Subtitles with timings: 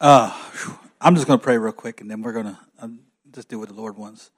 [0.00, 0.34] Uh,
[0.98, 3.00] I'm just going to pray real quick, and then we're going to um,
[3.34, 4.30] just do what the Lord wants.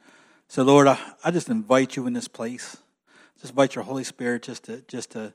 [0.48, 2.78] So, Lord, I, I just invite you in this place.
[3.40, 5.32] Just invite your Holy Spirit just to just to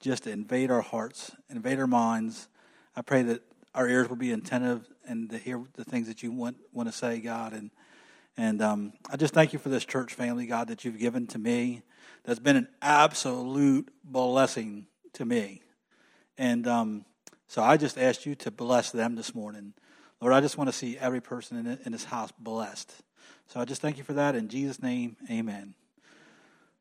[0.00, 2.48] just to invade our hearts, invade our minds.
[2.96, 3.42] I pray that
[3.72, 6.92] our ears will be attentive and to hear the things that you want want to
[6.92, 7.52] say, God.
[7.52, 7.70] And
[8.36, 11.38] and um, I just thank you for this church family, God, that you've given to
[11.38, 11.82] me.
[12.24, 15.62] That's been an absolute blessing to me.
[16.36, 17.04] And um,
[17.48, 19.72] so I just asked you to bless them this morning.
[20.20, 22.92] Lord, I just want to see every person in, this house blessed.
[23.46, 24.34] So I just thank you for that.
[24.34, 25.74] In Jesus' name, amen.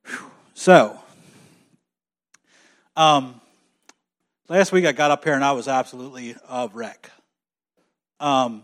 [0.06, 0.32] Whew.
[0.54, 1.00] So,
[2.98, 3.40] um,
[4.50, 7.12] last week I got up here and I was absolutely a wreck.
[8.20, 8.64] Um,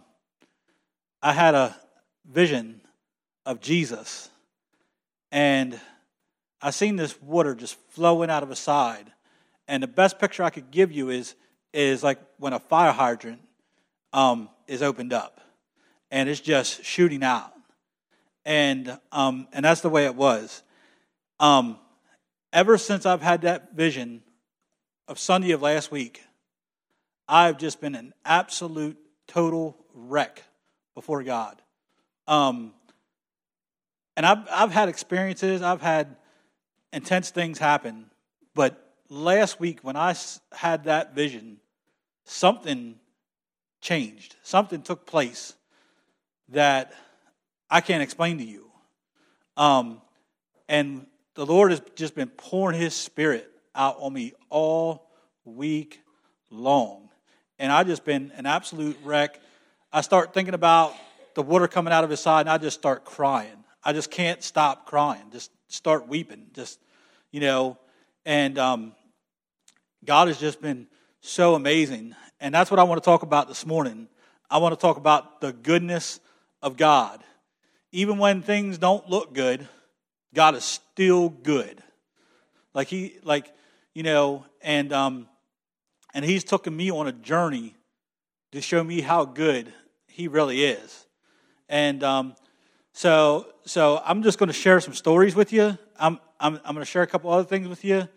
[1.21, 1.73] I had a
[2.29, 2.81] vision
[3.45, 4.29] of Jesus,
[5.31, 5.79] and
[6.61, 9.11] I seen this water just flowing out of his side.
[9.69, 11.35] And the best picture I could give you is
[11.73, 13.41] is like when a fire hydrant
[14.13, 15.41] um, is opened up
[16.11, 17.51] and it's just shooting out.
[18.45, 20.61] And, um, and that's the way it was.
[21.39, 21.77] Um,
[22.51, 24.21] ever since I've had that vision
[25.07, 26.21] of Sunday of last week,
[27.27, 30.43] I've just been an absolute total wreck
[30.93, 31.61] before God.
[32.27, 32.73] Um,
[34.15, 36.15] and I've, I've had experiences, I've had
[36.91, 38.11] intense things happen,
[38.53, 40.15] but last week when I
[40.51, 41.57] had that vision,
[42.25, 42.95] something
[43.81, 44.35] changed.
[44.43, 45.53] Something took place
[46.49, 46.93] that
[47.69, 48.69] I can't explain to you.
[49.57, 50.01] Um,
[50.67, 55.09] and the Lord has just been pouring His Spirit out on me all
[55.45, 56.01] week
[56.49, 57.09] long.
[57.59, 59.39] And I've just been an absolute wreck.
[59.91, 60.95] I start thinking about
[61.35, 63.63] the water coming out of his side, and I just start crying.
[63.83, 65.23] I just can't stop crying.
[65.31, 66.47] Just start weeping.
[66.53, 66.79] Just,
[67.31, 67.77] you know,
[68.25, 68.93] and um,
[70.05, 70.87] God has just been
[71.23, 72.15] so amazing.
[72.41, 74.09] And that's what I want to talk about this morning.
[74.49, 76.19] I want to talk about the goodness
[76.61, 77.23] of God.
[77.93, 79.67] Even when things don't look good,
[80.33, 81.81] God is still good.
[82.73, 83.53] Like he like
[83.93, 85.29] you know, and um
[86.13, 87.75] and he's taken me on a journey
[88.51, 89.71] to show me how good
[90.07, 91.07] he really is.
[91.69, 92.35] And um
[92.91, 95.77] so so I'm just going to share some stories with you.
[95.97, 98.09] I'm I'm I'm going to share a couple other things with you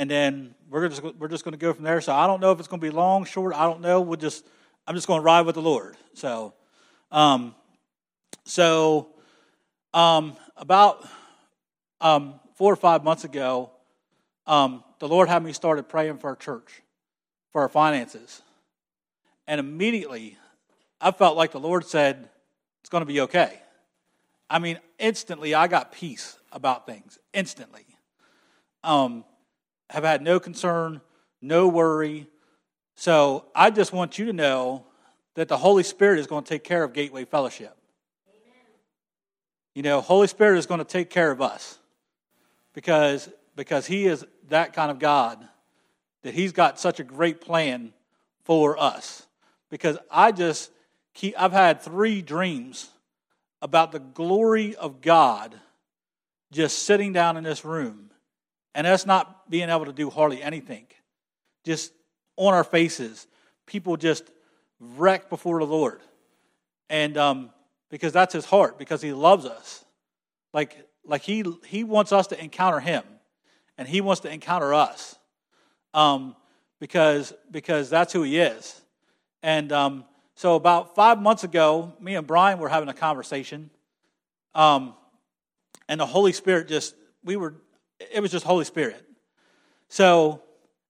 [0.00, 2.00] and then we're just we're just going to go from there.
[2.00, 3.54] So I don't know if it's going to be long, short.
[3.54, 4.00] I don't know.
[4.00, 4.46] We'll just
[4.86, 5.94] I'm just going to ride with the Lord.
[6.14, 6.54] So,
[7.12, 7.54] um,
[8.44, 9.08] so
[9.92, 11.06] um, about
[12.00, 13.72] um, four or five months ago,
[14.46, 16.80] um, the Lord had me started praying for our church,
[17.52, 18.40] for our finances,
[19.46, 20.38] and immediately
[20.98, 22.30] I felt like the Lord said
[22.80, 23.60] it's going to be okay.
[24.48, 27.18] I mean, instantly I got peace about things.
[27.34, 27.84] Instantly.
[28.82, 29.24] Um,
[29.90, 31.00] have had no concern,
[31.42, 32.28] no worry.
[32.94, 34.84] So I just want you to know
[35.34, 37.76] that the Holy Spirit is going to take care of Gateway Fellowship.
[38.28, 38.64] Amen.
[39.74, 41.78] You know, Holy Spirit is going to take care of us
[42.72, 45.46] because because He is that kind of God
[46.22, 47.92] that He's got such a great plan
[48.44, 49.26] for us.
[49.70, 50.70] Because I just
[51.14, 52.90] keep I've had three dreams
[53.60, 55.54] about the glory of God
[56.52, 58.09] just sitting down in this room
[58.74, 60.86] and us not being able to do hardly anything.
[61.64, 61.92] Just
[62.36, 63.26] on our faces,
[63.66, 64.30] people just
[64.78, 66.00] wreck before the Lord.
[66.88, 67.50] And um,
[67.90, 69.84] because that's his heart, because he loves us.
[70.52, 73.02] Like, like he, he wants us to encounter him,
[73.76, 75.16] and he wants to encounter us.
[75.92, 76.36] Um,
[76.80, 78.80] because, because that's who he is.
[79.42, 80.04] And um,
[80.34, 83.70] so, about five months ago, me and Brian were having a conversation.
[84.54, 84.94] Um,
[85.88, 87.54] and the Holy Spirit just, we were
[88.12, 89.04] it was just Holy Spirit.
[89.88, 90.42] So,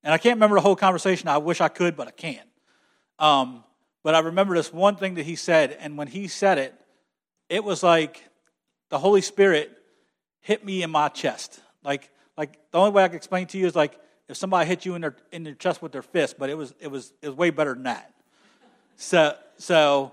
[0.03, 1.28] and I can't remember the whole conversation.
[1.28, 2.48] I wish I could, but I can't.
[3.19, 3.65] Um,
[4.03, 6.75] but I remember this one thing that he said, and when he said it,
[7.49, 8.25] it was like
[8.88, 9.70] the Holy Spirit
[10.41, 11.60] hit me in my chest.
[11.84, 14.87] Like, like the only way I can explain to you is like if somebody hit
[14.87, 17.28] you in their in their chest with their fist, but it was it was it
[17.28, 18.15] was way better than that.
[18.96, 20.12] So so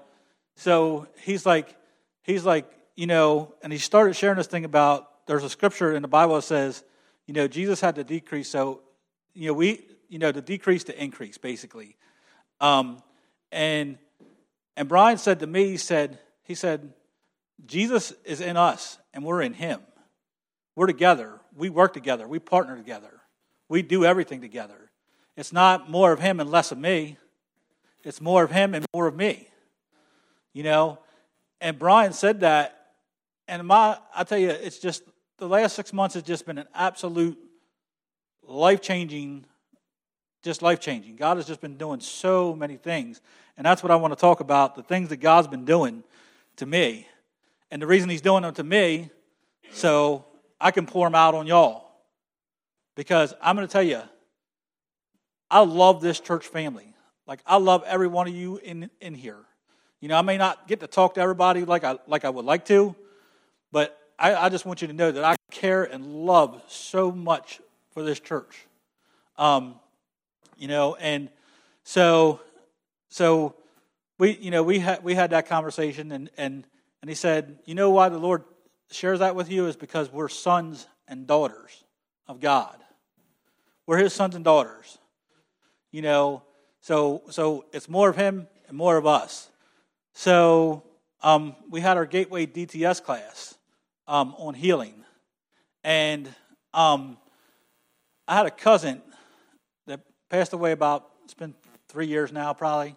[0.56, 1.76] so he's like
[2.24, 6.02] he's like you know, and he started sharing this thing about there's a scripture in
[6.02, 6.84] the Bible that says,
[7.26, 8.82] you know, Jesus had to decrease, so
[9.34, 11.98] you know we, you know, to decrease to increase, basically.
[12.60, 13.04] Um,
[13.52, 13.98] and
[14.76, 16.94] and Brian said to me, he said, he said,
[17.66, 19.82] Jesus is in us, and we're in Him.
[20.76, 21.40] We're together.
[21.56, 22.28] We work together.
[22.28, 23.22] We partner together.
[23.68, 24.92] We do everything together.
[25.36, 27.18] It's not more of Him and less of me.
[28.04, 29.50] It's more of Him and more of me.
[30.54, 31.00] You know,
[31.60, 32.92] and Brian said that,
[33.48, 35.04] and my, I tell you, it's just
[35.38, 37.38] the last six months has just been an absolute
[38.44, 39.46] life changing,
[40.44, 41.16] just life changing.
[41.16, 43.22] God has just been doing so many things.
[43.58, 46.04] And that's what I want to talk about the things that God's been doing
[46.58, 47.08] to me.
[47.70, 49.10] And the reason He's doing them to me,
[49.72, 50.26] so
[50.60, 51.86] I can pour them out on y'all.
[52.96, 54.02] Because I'm going to tell you,
[55.52, 56.94] I love this church family.
[57.28, 59.38] Like, I love every one of you in, in here.
[60.00, 62.46] You know, I may not get to talk to everybody like I, like I would
[62.46, 62.96] like to,
[63.72, 67.62] but I, I just want you to know that I care and love so much
[67.92, 68.66] for this church.
[69.38, 69.76] Um,
[70.58, 71.30] you know, and
[71.84, 72.42] so,
[73.10, 73.56] so
[74.18, 76.66] we, you know, we had we had that conversation, and and
[77.02, 78.44] and he said, you know why the Lord
[78.90, 81.84] shares that with you is because we're sons and daughters
[82.28, 82.76] of God.
[83.86, 84.98] We're His sons and daughters.
[85.92, 86.44] You know,
[86.82, 89.50] so so it's more of Him and more of us.
[90.14, 90.82] So
[91.22, 93.57] um, we had our Gateway DTS class
[94.08, 94.94] um, on healing,
[95.84, 96.34] and
[96.74, 97.18] um,
[98.28, 99.02] I had a cousin
[99.86, 101.54] that passed away about it's been
[101.90, 102.96] three years now probably,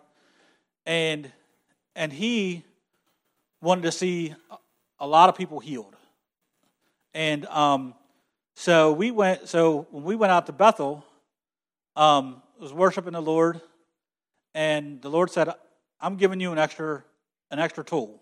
[0.87, 1.31] and
[1.97, 2.65] and he
[3.61, 4.35] wanted to see
[4.99, 5.97] a lot of people healed,
[7.15, 7.95] and um,
[8.55, 9.49] so we went.
[9.49, 11.05] So when we went out to Bethel,
[11.97, 13.61] um, was worshiping the Lord,
[14.55, 15.53] and the Lord said,
[16.01, 17.03] "I'm giving you an extra
[17.51, 18.21] an extra tool."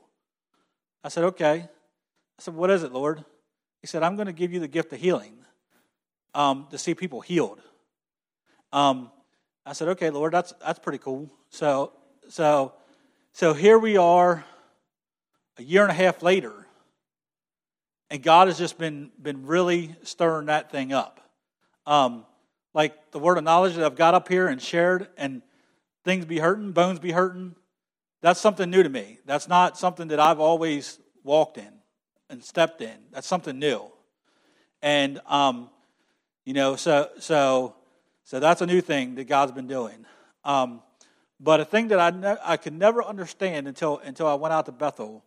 [1.04, 1.68] I said, "Okay."
[2.38, 3.24] I said, "What is it, Lord?"
[3.80, 5.38] He said, "I'm going to give you the gift of healing."
[6.34, 7.60] um, to see people healed.
[8.72, 9.10] Um,
[9.64, 11.30] I said, okay, Lord, that's that's pretty cool.
[11.50, 11.92] So
[12.28, 12.72] so
[13.32, 14.44] so here we are,
[15.58, 16.66] a year and a half later,
[18.10, 21.20] and God has just been been really stirring that thing up.
[21.86, 22.24] Um,
[22.74, 25.42] like the word of knowledge that I've got up here and shared, and
[26.04, 27.56] things be hurting, bones be hurting.
[28.20, 29.18] That's something new to me.
[29.26, 31.77] That's not something that I've always walked in
[32.30, 32.96] and stepped in.
[33.12, 33.84] That's something new.
[34.82, 35.70] And um,
[36.44, 37.74] you know, so so
[38.24, 40.06] so that's a new thing that God's been doing.
[40.44, 40.82] Um,
[41.40, 44.66] but a thing that I ne- I could never understand until until I went out
[44.66, 45.24] to Bethel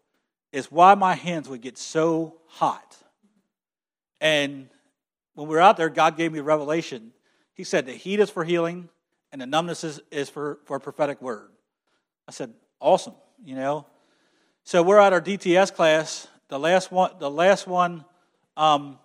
[0.51, 2.97] is why my hands would get so hot.
[4.19, 4.69] And
[5.33, 7.11] when we were out there, God gave me a revelation.
[7.53, 8.89] He said the heat is for healing
[9.31, 11.49] and the numbness is, is for, for a prophetic word.
[12.27, 13.85] I said, awesome, you know.
[14.63, 16.27] So we're at our DTS class.
[16.51, 18.03] The last one, the last one
[18.57, 18.99] um,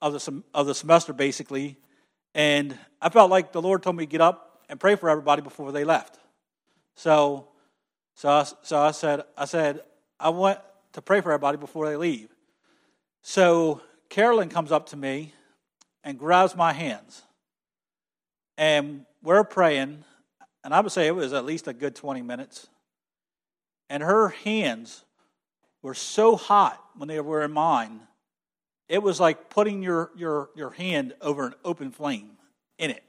[0.00, 1.76] of the, of the semester, basically.
[2.32, 5.42] And I felt like the Lord told me to get up and pray for everybody
[5.42, 6.16] before they left.
[6.94, 7.48] So,
[8.14, 9.80] so, I, so I said, I said,
[10.20, 10.60] I want
[10.92, 12.28] to pray for everybody before they leave.
[13.20, 15.34] So Carolyn comes up to me
[16.04, 17.22] and grabs my hands.
[18.56, 20.04] And we're praying,
[20.62, 22.68] and I would say it was at least a good 20 minutes.
[23.90, 25.02] And her hands
[25.86, 28.00] were so hot when they were in mine
[28.88, 32.30] it was like putting your, your, your hand over an open flame
[32.78, 33.02] in it.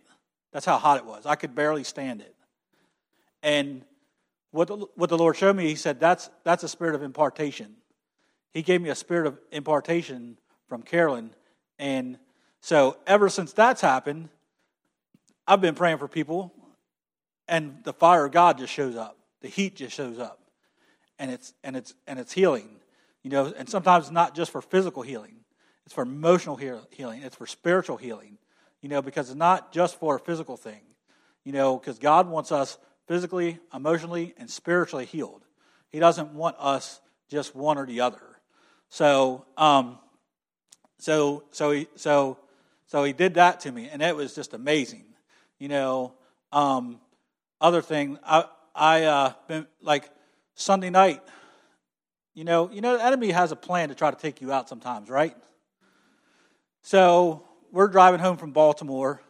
[0.51, 1.25] That's how hot it was.
[1.25, 2.35] I could barely stand it.
[3.43, 3.83] And
[4.51, 7.75] what the, what the Lord showed me, He said, that's, that's a spirit of impartation.
[8.53, 10.37] He gave me a spirit of impartation
[10.67, 11.29] from Carolyn.
[11.77, 12.17] And
[12.59, 14.29] so ever since that's happened,
[15.47, 16.51] I've been praying for people,
[17.47, 19.17] and the fire of God just shows up.
[19.41, 20.39] The heat just shows up.
[21.19, 22.69] And it's and it's and it's healing.
[23.23, 25.35] You know, and sometimes it's not just for physical healing.
[25.85, 27.21] It's for emotional healing.
[27.23, 28.37] It's for spiritual healing.
[28.81, 30.81] You know, because it's not just for a physical thing.
[31.43, 32.77] You know, because God wants us
[33.07, 35.43] physically, emotionally, and spiritually healed.
[35.89, 38.21] He doesn't want us just one or the other.
[38.89, 39.97] So, um,
[40.99, 42.37] so, so he, so,
[42.87, 45.05] so he did that to me, and it was just amazing.
[45.59, 46.13] You know,
[46.51, 46.99] um,
[47.59, 48.45] other thing, I,
[48.75, 50.09] I, uh, been like
[50.57, 51.21] Sunday night.
[52.33, 54.67] You know, you know, the enemy has a plan to try to take you out
[54.67, 55.35] sometimes, right?
[56.81, 59.21] So we're driving home from Baltimore.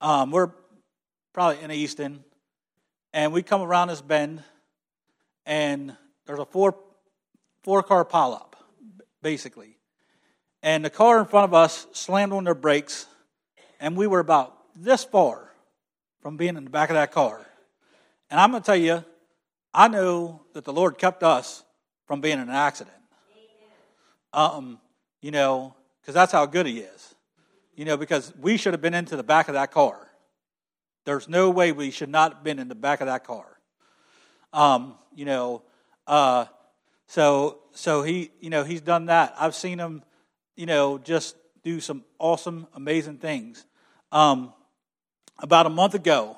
[0.00, 0.50] Um, we're
[1.32, 2.24] probably in Easton,
[3.12, 4.42] and we come around this bend,
[5.46, 6.74] and there's a four
[7.62, 8.54] four car pileup,
[9.22, 9.76] basically.
[10.62, 13.06] And the car in front of us slammed on their brakes,
[13.80, 15.50] and we were about this far
[16.20, 17.44] from being in the back of that car.
[18.30, 19.04] And I'm going to tell you,
[19.74, 21.64] I knew that the Lord kept us
[22.06, 22.96] from being in an accident.
[24.32, 24.78] Um,
[25.20, 27.14] you know, because that's how good he is.
[27.74, 29.98] You know, because we should have been into the back of that car.
[31.04, 33.46] There's no way we should not have been in the back of that car.
[34.52, 35.62] Um, you know,
[36.06, 36.46] uh,
[37.08, 39.34] so so he, you know, he's done that.
[39.38, 40.04] I've seen him,
[40.56, 43.66] you know, just do some awesome, amazing things.
[44.12, 44.52] Um,
[45.40, 46.36] about a month ago,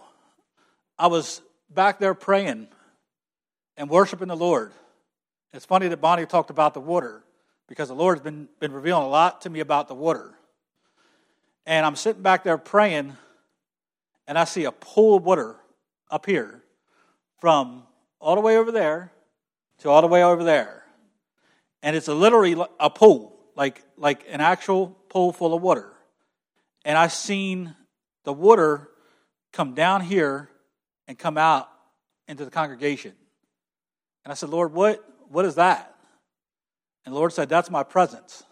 [0.98, 2.68] I was back there praying
[3.76, 4.72] and worshiping the Lord.
[5.52, 7.24] It's funny that Bonnie talked about the water
[7.68, 10.34] because the Lord's been, been revealing a lot to me about the water.
[11.64, 13.16] And I'm sitting back there praying,
[14.28, 15.56] and I see a pool of water
[16.10, 16.62] up here
[17.40, 17.82] from
[18.20, 19.12] all the way over there
[19.78, 20.84] to all the way over there.
[21.82, 25.92] And it's a literally a pool, like, like an actual pool full of water.
[26.84, 27.74] And I've seen
[28.24, 28.88] the water
[29.52, 30.48] come down here
[31.08, 31.68] and come out
[32.28, 33.12] into the congregation.
[34.26, 35.94] And I said, Lord, what, what is that?
[37.04, 38.42] And the Lord said, That's my presence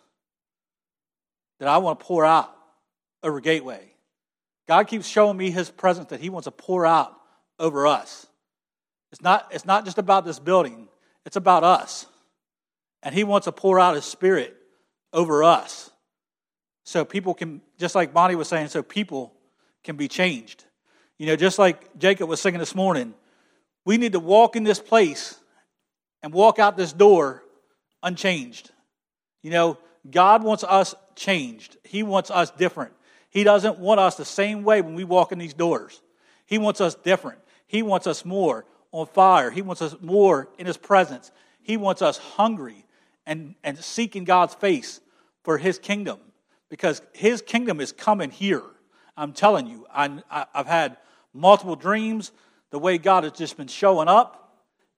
[1.58, 2.56] that I want to pour out
[3.24, 3.92] over Gateway.
[4.68, 7.12] God keeps showing me his presence that he wants to pour out
[7.58, 8.24] over us.
[9.10, 10.86] It's not, it's not just about this building,
[11.26, 12.06] it's about us.
[13.02, 14.56] And he wants to pour out his spirit
[15.12, 15.90] over us.
[16.84, 19.32] So people can, just like Bonnie was saying, so people
[19.82, 20.66] can be changed.
[21.18, 23.12] You know, just like Jacob was singing this morning,
[23.84, 25.40] we need to walk in this place
[26.24, 27.44] and walk out this door
[28.02, 28.70] unchanged.
[29.42, 29.78] You know,
[30.10, 32.92] God wants us changed, He wants us different.
[33.28, 36.00] He doesn't want us the same way when we walk in these doors.
[36.46, 37.40] He wants us different.
[37.66, 39.50] He wants us more on fire.
[39.50, 41.30] He wants us more in His presence.
[41.60, 42.86] He wants us hungry
[43.26, 45.00] and, and seeking God's face
[45.42, 46.20] for His kingdom
[46.70, 48.62] because His kingdom is coming here.
[49.14, 50.96] I'm telling you, I, I've had
[51.34, 52.32] multiple dreams,
[52.70, 54.43] the way God has just been showing up.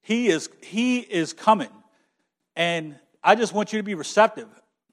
[0.07, 1.71] He is, he is coming.
[2.55, 4.49] And I just want you to be receptive.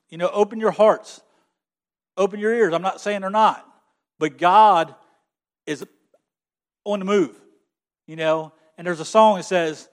[0.10, 1.22] You know, open your hearts
[2.16, 2.74] Open your ears.
[2.74, 3.68] I'm not saying they're not.
[4.20, 4.94] But God
[5.66, 5.86] is
[6.84, 7.40] on the move,
[8.06, 8.54] you know.
[8.78, 9.90] And there's a song that says,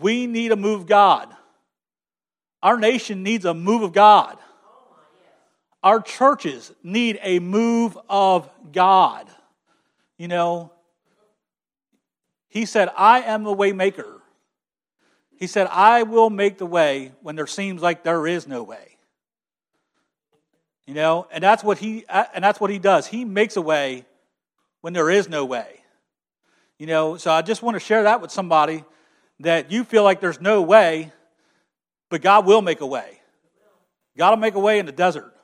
[0.00, 1.28] We need a move God.
[2.62, 4.38] Our nation needs a move of God.
[5.82, 9.28] Our churches need a move of God.
[10.16, 10.72] You know,
[12.48, 14.21] he said, I am the way maker.
[15.42, 18.96] He said, I will make the way when there seems like there is no way.
[20.86, 23.08] You know, and that's what he uh, and that's what he does.
[23.08, 24.04] He makes a way
[24.82, 25.82] when there is no way.
[26.78, 28.84] You know, so I just want to share that with somebody
[29.40, 31.10] that you feel like there's no way,
[32.08, 33.18] but God will make a way.
[34.16, 35.34] God will make a way in the desert.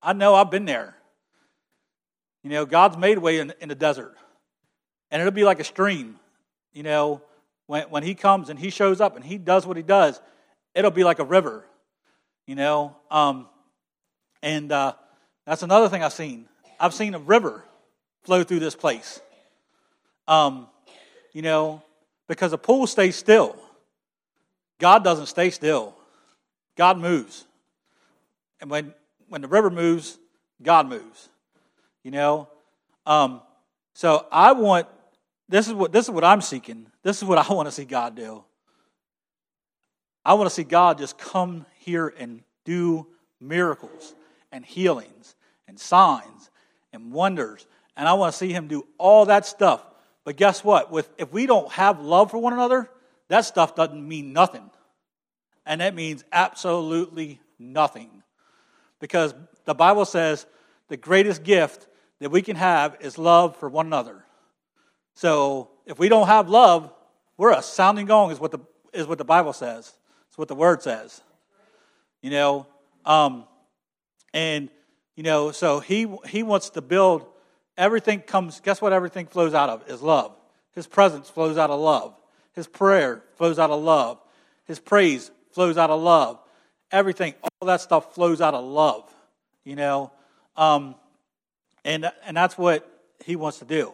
[0.00, 0.94] I know I've been there.
[2.44, 4.14] You know, God's made a way in, in the desert.
[5.10, 6.20] And it'll be like a stream.
[6.72, 7.22] You know,
[7.66, 10.20] when, when He comes and He shows up and He does what He does,
[10.74, 11.64] it'll be like a river.
[12.46, 13.46] You know, um,
[14.42, 14.94] and uh,
[15.46, 16.48] that's another thing I've seen.
[16.80, 17.64] I've seen a river
[18.24, 19.20] flow through this place.
[20.26, 20.66] Um,
[21.32, 21.82] you know,
[22.28, 23.56] because a pool stays still.
[24.78, 25.94] God doesn't stay still.
[26.76, 27.44] God moves.
[28.60, 28.94] And when,
[29.28, 30.18] when the river moves,
[30.62, 31.28] God moves.
[32.02, 32.48] You know?
[33.06, 33.42] Um,
[33.94, 34.88] so I want
[35.52, 36.86] this is what this is what I'm seeking.
[37.02, 38.42] This is what I want to see God do.
[40.24, 43.06] I want to see God just come here and do
[43.40, 44.14] miracles
[44.50, 45.34] and healings
[45.68, 46.50] and signs
[46.92, 47.66] and wonders.
[47.96, 49.84] And I want to see him do all that stuff.
[50.24, 50.90] But guess what?
[50.90, 52.88] With, if we don't have love for one another,
[53.28, 54.70] that stuff doesn't mean nothing.
[55.66, 58.22] And that means absolutely nothing.
[59.00, 60.46] Because the Bible says
[60.88, 61.88] the greatest gift
[62.20, 64.24] that we can have is love for one another.
[65.14, 66.92] So if we don't have love,
[67.36, 68.58] we're a sounding gong, is what the,
[68.92, 69.92] is what the Bible says.
[70.28, 71.20] It's what the Word says.
[72.20, 72.66] You know,
[73.04, 73.44] um,
[74.32, 74.70] and,
[75.16, 77.26] you know, so he, he wants to build
[77.76, 79.88] everything comes, guess what everything flows out of?
[79.88, 80.36] Is love.
[80.74, 82.14] His presence flows out of love.
[82.54, 84.20] His prayer flows out of love.
[84.64, 86.38] His praise flows out of love.
[86.90, 89.12] Everything, all that stuff flows out of love,
[89.64, 90.12] you know.
[90.56, 90.94] Um,
[91.84, 92.88] and, and that's what
[93.24, 93.92] he wants to do.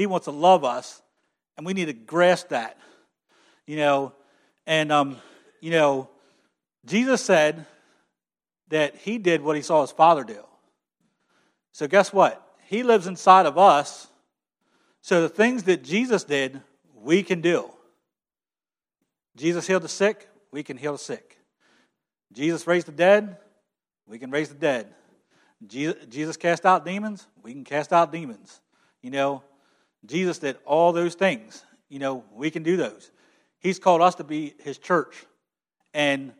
[0.00, 1.02] He wants to love us,
[1.58, 2.78] and we need to grasp that,
[3.66, 4.14] you know.
[4.66, 5.18] And, um,
[5.60, 6.08] you know,
[6.86, 7.66] Jesus said,
[8.70, 10.42] that he did what he saw his father do.
[11.72, 12.42] So, guess what?
[12.64, 14.06] He lives inside of us.
[15.02, 16.62] So, the things that Jesus did,
[16.94, 17.70] we can do.
[19.36, 21.36] Jesus healed the sick, we can heal the sick.
[22.32, 23.36] Jesus raised the dead,
[24.06, 24.94] we can raise the dead.
[25.66, 28.62] Jesus cast out demons, we can cast out demons.
[29.02, 29.42] You know,
[30.06, 31.64] Jesus did all those things.
[31.88, 33.10] You know, we can do those.
[33.58, 35.26] He's called us to be his church.
[35.92, 36.32] And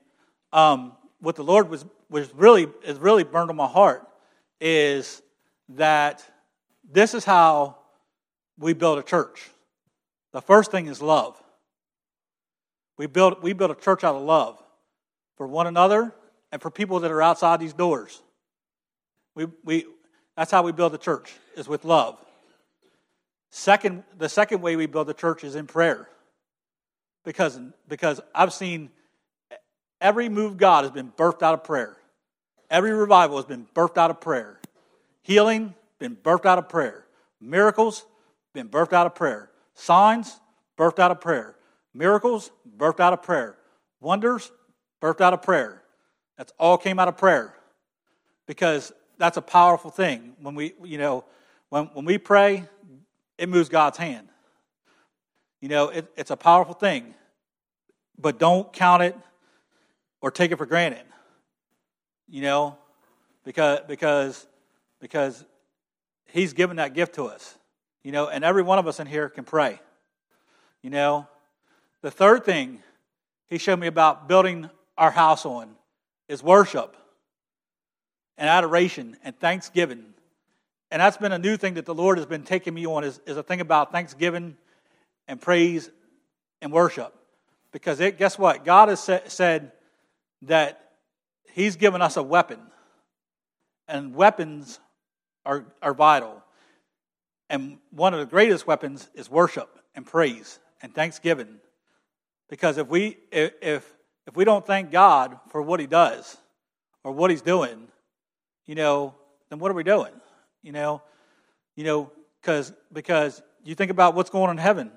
[0.52, 4.06] um, what the Lord was was really is really burned on my heart
[4.60, 5.22] is
[5.70, 6.24] that
[6.90, 7.76] this is how
[8.58, 9.48] we build a church.
[10.32, 11.40] The first thing is love.
[12.96, 14.62] We build we build a church out of love
[15.36, 16.12] for one another
[16.52, 18.20] and for people that are outside these doors.
[19.34, 19.86] We we
[20.36, 22.18] that's how we build a church is with love.
[23.50, 26.08] Second, the second way we build the church is in prayer.
[27.24, 28.90] Because because I've seen
[30.00, 31.96] every move God has been birthed out of prayer.
[32.70, 34.60] Every revival has been birthed out of prayer.
[35.22, 37.04] Healing, been birthed out of prayer.
[37.40, 38.04] Miracles,
[38.54, 39.50] been birthed out of prayer.
[39.74, 40.40] Signs,
[40.78, 41.56] birthed out of prayer.
[41.92, 43.56] Miracles, birthed out of prayer.
[44.00, 44.52] Wonders,
[45.02, 45.82] birthed out of prayer.
[46.38, 47.54] That's all came out of prayer.
[48.46, 50.34] Because that's a powerful thing.
[50.40, 51.24] When we, you know,
[51.68, 52.64] when, when we pray,
[53.40, 54.28] it moves God's hand.
[55.62, 57.14] You know, it, it's a powerful thing.
[58.18, 59.16] But don't count it
[60.20, 61.04] or take it for granted.
[62.28, 62.76] You know,
[63.44, 64.46] because because
[65.00, 65.42] because
[66.26, 67.56] he's given that gift to us.
[68.04, 69.80] You know, and every one of us in here can pray.
[70.82, 71.26] You know,
[72.02, 72.82] the third thing
[73.48, 74.68] he showed me about building
[74.98, 75.70] our house on
[76.28, 76.94] is worship
[78.36, 80.04] and adoration and thanksgiving.
[80.90, 83.20] And that's been a new thing that the Lord has been taking me on is,
[83.26, 84.56] is a thing about thanksgiving
[85.28, 85.90] and praise
[86.60, 87.14] and worship.
[87.72, 88.64] Because it, guess what?
[88.64, 89.72] God has sa- said
[90.42, 90.90] that
[91.52, 92.60] He's given us a weapon.
[93.86, 94.78] And weapons
[95.44, 96.42] are, are vital.
[97.48, 101.58] And one of the greatest weapons is worship and praise and thanksgiving.
[102.48, 103.92] Because if we if
[104.26, 106.36] if we don't thank God for what he does
[107.02, 107.88] or what he's doing,
[108.66, 109.14] you know,
[109.48, 110.12] then what are we doing?
[110.62, 111.02] You know,
[111.76, 114.90] you know, because because you think about what's going on in heaven.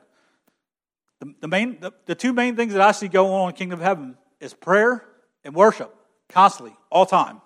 [1.19, 3.79] The, the main the, the two main things that I see going on in kingdom
[3.79, 5.05] of heaven is prayer
[5.43, 5.93] and worship
[6.29, 7.41] constantly, all time.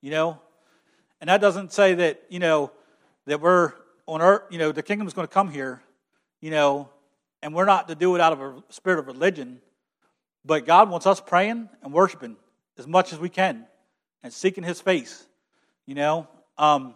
[0.00, 0.40] You know?
[1.20, 2.70] And that doesn't say that, you know,
[3.26, 3.72] that we're
[4.06, 5.82] on earth, you know, the kingdom is going to come here,
[6.40, 6.90] you know,
[7.42, 9.60] and we're not to do it out of a spirit of religion,
[10.44, 12.36] but God wants us praying and worshiping
[12.76, 13.66] as much as we can
[14.22, 15.26] and seeking his face,
[15.86, 16.28] you know?
[16.58, 16.94] Um,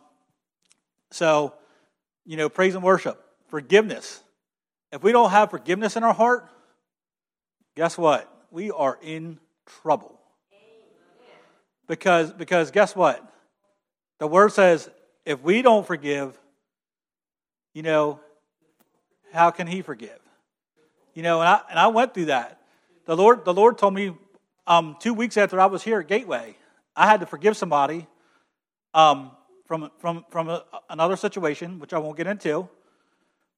[1.11, 1.55] so,
[2.25, 4.23] you know, praise and worship, forgiveness.
[4.93, 6.49] If we don't have forgiveness in our heart,
[7.77, 8.31] guess what?
[8.51, 9.39] We are in
[9.83, 10.19] trouble.
[11.87, 13.23] Because, because guess what?
[14.19, 14.91] The word says
[15.25, 16.39] if we don't forgive,
[17.75, 18.21] you know,
[19.33, 20.19] how can he forgive?
[21.15, 22.61] You know, and I, and I went through that.
[23.07, 24.15] The Lord, the Lord told me
[24.67, 26.57] um, two weeks after I was here at Gateway,
[26.95, 28.07] I had to forgive somebody
[28.93, 29.31] um,
[29.69, 32.69] from, from, from a, another situation, which I won't get into.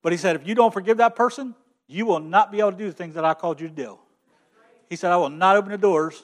[0.03, 1.55] But he said, if you don't forgive that person,
[1.87, 3.99] you will not be able to do the things that I called you to do.
[4.89, 6.21] He said, I will not open the doors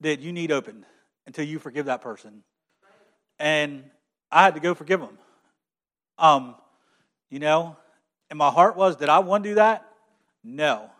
[0.00, 0.84] that you need opened
[1.24, 2.42] until you forgive that person.
[3.38, 3.84] And
[4.30, 5.18] I had to go forgive them.
[6.18, 6.56] Um,
[7.30, 7.76] you know,
[8.28, 9.86] and my heart was, did I want to do that?
[10.42, 10.90] No.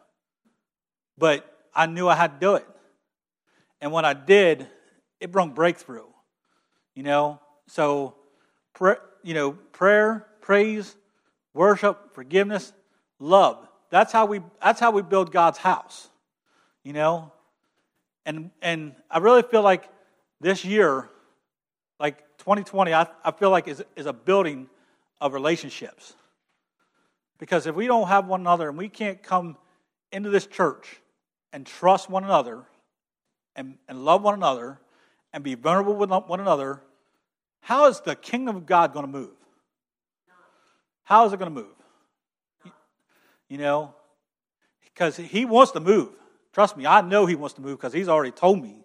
[1.19, 2.67] But I knew I had to do it.
[3.81, 4.67] And when I did,
[5.21, 6.07] it brought breakthrough.
[6.95, 8.14] You know, so,
[9.22, 10.96] you know, prayer, praise,
[11.53, 12.72] worship, forgiveness,
[13.18, 13.66] love.
[13.90, 14.40] That's how we.
[14.62, 16.09] That's how we build God's house.
[16.83, 17.33] You know,
[18.27, 19.88] and, and I really feel like
[20.40, 21.09] this year,
[22.00, 24.68] like 2020, I, I feel like is, is a building
[25.20, 26.14] of relationships.
[27.38, 29.57] Because if we don't have one another and we can't come
[30.12, 31.00] into this church
[31.53, 32.62] and trust one another
[33.57, 34.81] and, and love one another
[35.33, 36.81] and be vulnerable with one another,
[37.64, 39.31] how is the kingdom of God going to move?
[41.05, 42.72] How is it going to move?
[43.48, 43.94] You know,
[44.83, 46.11] because he wants to move.
[46.53, 48.85] Trust me, I know He wants to move because He's already told me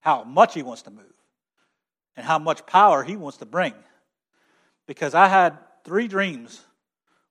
[0.00, 1.12] how much He wants to move
[2.16, 3.74] and how much power He wants to bring.
[4.86, 6.62] Because I had three dreams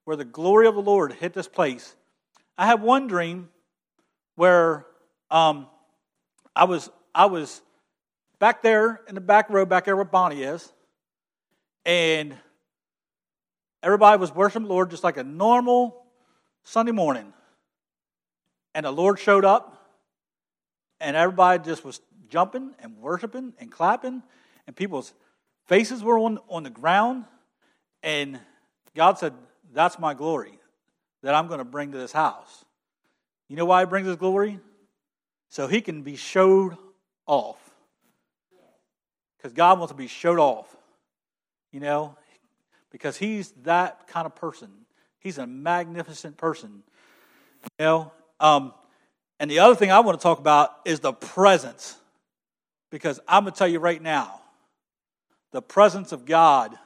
[0.04, 1.96] where the glory of the Lord hit this place.
[2.58, 3.48] I had one dream
[4.36, 4.86] where
[5.32, 5.68] um,
[6.56, 7.62] I was I was
[8.44, 10.70] back there in the back row, back there where Bonnie is,
[11.86, 12.36] and
[13.82, 16.04] everybody was worshiping the Lord just like a normal
[16.66, 17.32] Sunday morning.
[18.76, 19.88] And the Lord showed up,
[21.00, 24.22] and everybody just was jumping and worshiping and clapping,
[24.68, 25.14] and people's
[25.68, 27.24] faces were on, on the ground.
[28.02, 28.42] And
[28.94, 29.32] God said,
[29.72, 30.60] That's my glory
[31.22, 32.66] that I'm going to bring to this house.
[33.48, 34.60] You know why He brings His glory?
[35.48, 36.76] So He can be showed
[37.26, 37.63] off.
[39.44, 40.74] Because God wants to be showed off.
[41.74, 42.16] You know?
[42.92, 44.70] Because He's that kind of person.
[45.20, 46.84] He's a magnificent person.
[47.78, 48.74] You know, um,
[49.40, 51.98] and the other thing I want to talk about is the presence.
[52.90, 54.40] Because I'm going to tell you right now,
[55.52, 56.78] the presence of God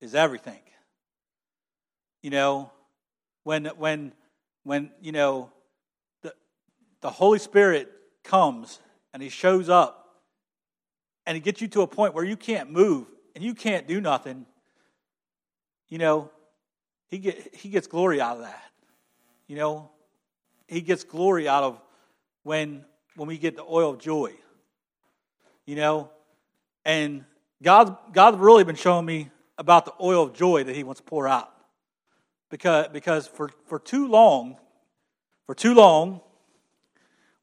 [0.00, 0.60] is everything.
[2.22, 2.70] You know,
[3.42, 4.12] when when
[4.62, 5.50] when you know
[6.22, 6.32] the
[7.00, 7.90] the Holy Spirit
[8.22, 8.78] comes
[9.12, 10.01] and he shows up
[11.26, 14.00] and he gets you to a point where you can't move and you can't do
[14.00, 14.46] nothing,
[15.88, 16.30] you know,
[17.08, 18.62] he get he gets glory out of that.
[19.46, 19.90] You know,
[20.66, 21.80] he gets glory out of
[22.42, 22.84] when
[23.16, 24.32] when we get the oil of joy.
[25.66, 26.10] You know,
[26.84, 27.24] and
[27.62, 31.04] God God's really been showing me about the oil of joy that He wants to
[31.04, 31.52] pour out.
[32.50, 34.58] Because, because for, for too long,
[35.46, 36.20] for too long,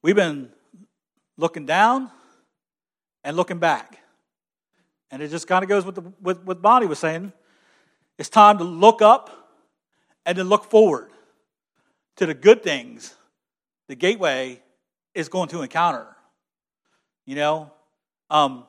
[0.04, 0.50] we've been
[1.38, 2.12] looking down
[3.24, 4.00] and looking back.
[5.12, 7.34] And it just kind of goes with, the, with what Bonnie was saying.
[8.18, 9.30] It's time to look up
[10.26, 11.10] and then look forward
[12.18, 13.16] to the good things
[13.88, 14.62] the gateway
[15.16, 16.06] is going to encounter.
[17.26, 17.72] You know,
[18.30, 18.66] um,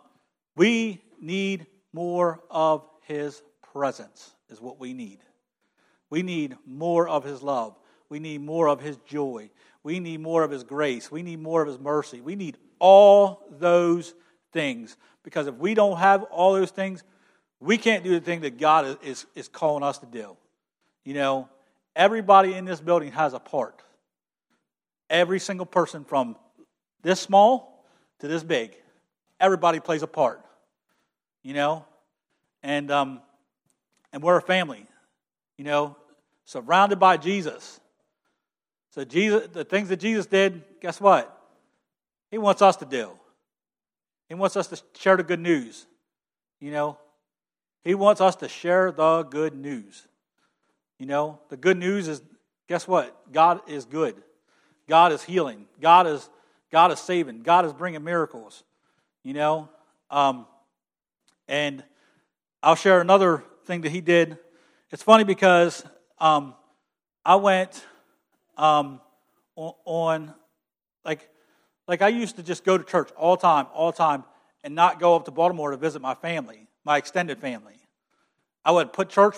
[0.57, 5.19] we need more of His presence, is what we need.
[6.09, 7.77] We need more of His love.
[8.09, 9.51] We need more of His joy.
[9.83, 11.11] We need more of His grace.
[11.11, 12.21] We need more of His mercy.
[12.21, 14.15] We need all those
[14.53, 14.97] things.
[15.23, 17.03] Because if we don't have all those things,
[17.61, 20.37] we can't do the thing that God is, is, calling us to do.
[21.05, 21.49] You know,
[21.95, 23.83] everybody in this building has a part.
[25.09, 26.37] Every single person from
[27.03, 27.85] this small
[28.21, 28.77] to this big,
[29.39, 30.43] everybody plays a part.
[31.43, 31.85] You know,
[32.63, 33.21] and um,
[34.13, 34.87] and we're a family.
[35.57, 35.97] You know,
[36.45, 37.81] surrounded by Jesus.
[38.91, 41.37] So Jesus, the things that Jesus did, guess what?
[42.31, 43.11] He wants us to do.
[44.31, 45.87] He wants us to share the good news.
[46.61, 46.99] You know,
[47.83, 50.07] He wants us to share the good news.
[51.01, 52.23] You know, the good news is
[52.69, 53.33] guess what?
[53.33, 54.15] God is good.
[54.89, 55.67] God is healing.
[55.81, 56.31] God is
[56.71, 57.43] God is saving.
[57.43, 58.63] God is bringing miracles.
[59.25, 59.69] You know,
[60.11, 60.47] um,
[61.49, 61.83] and
[62.63, 64.39] I'll share another thing that he did.
[64.93, 65.85] It's funny because
[66.21, 66.55] um,
[67.25, 67.85] I went
[68.57, 69.01] um,
[69.57, 70.35] on, on
[71.05, 71.29] like
[71.91, 74.23] like I used to just go to church all time, all time,
[74.63, 77.75] and not go up to Baltimore to visit my family, my extended family.
[78.65, 79.35] I would put church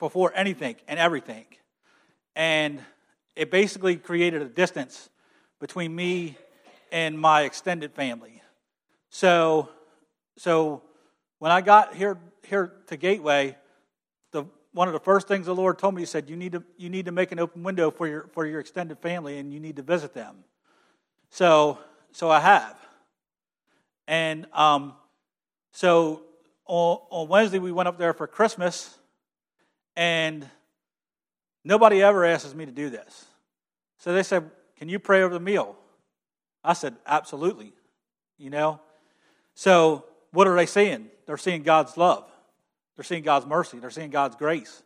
[0.00, 1.44] before anything and everything.
[2.34, 2.80] And
[3.36, 5.10] it basically created a distance
[5.60, 6.36] between me
[6.90, 8.42] and my extended family.
[9.10, 9.68] So,
[10.36, 10.82] so
[11.38, 13.56] when I got here here to Gateway,
[14.32, 16.64] the one of the first things the Lord told me, He said, "You need to
[16.76, 19.60] you need to make an open window for your for your extended family, and you
[19.60, 20.42] need to visit them."
[21.30, 21.78] So
[22.12, 22.78] so I have.
[24.06, 24.94] And um,
[25.72, 26.22] so
[26.66, 28.96] on, on Wednesday, we went up there for Christmas,
[29.96, 30.48] and
[31.64, 33.26] nobody ever asks me to do this.
[33.98, 35.76] So they said, Can you pray over the meal?
[36.64, 37.72] I said, Absolutely.
[38.38, 38.80] You know?
[39.54, 41.08] So what are they seeing?
[41.26, 42.24] They're seeing God's love,
[42.96, 44.82] they're seeing God's mercy, they're seeing God's grace.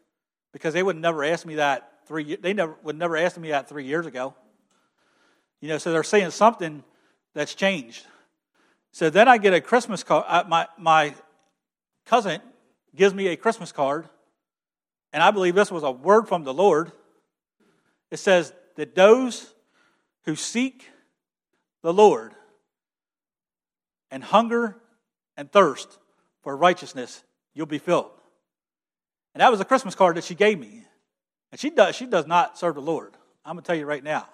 [0.53, 3.69] Because they would never ask me that three they never would never ask me that
[3.69, 4.35] three years ago.
[5.61, 6.83] You know, so they're saying something
[7.37, 8.07] that's changed.
[8.93, 10.25] So then I get a Christmas card.
[10.27, 11.15] Uh, my, my
[12.07, 12.41] cousin
[12.95, 14.09] gives me a Christmas card,
[15.13, 16.93] and I believe this was a word from the Lord.
[18.11, 19.53] It says that those
[20.25, 20.89] who seek
[21.83, 22.33] the Lord
[24.11, 24.79] and hunger
[25.37, 25.99] and thirst
[26.41, 27.23] for righteousness,
[27.53, 28.13] you'll be filled.
[29.35, 30.85] And that was a Christmas card that she gave me.
[31.53, 33.13] And she does, she does not serve the Lord.
[33.45, 34.27] I'm going to tell you right now.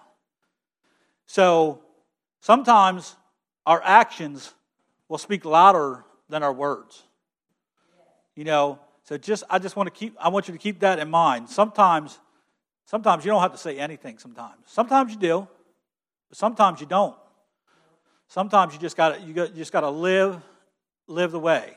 [1.26, 1.82] So
[2.42, 3.14] Sometimes
[3.64, 4.52] our actions
[5.09, 7.05] will speak louder than our words.
[8.35, 10.98] You know, so just I just want to keep I want you to keep that
[10.98, 11.48] in mind.
[11.48, 12.18] Sometimes
[12.85, 14.64] sometimes you don't have to say anything sometimes.
[14.66, 15.46] Sometimes you do,
[16.28, 17.14] but sometimes you don't.
[18.26, 20.42] Sometimes you just got to you, got, you just got to live
[21.07, 21.76] live the way.